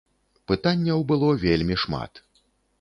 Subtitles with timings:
[0.51, 2.27] Пытанняў было вельмі шмат.